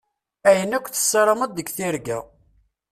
[0.49, 2.19] Ayen akk tessarameḍ deg tirga.